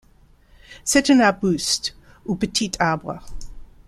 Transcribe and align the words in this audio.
C'est 0.83 1.11
un 1.11 1.19
arbuste 1.19 1.95
ou 2.25 2.33
petit 2.35 2.71
arbre. 2.79 3.19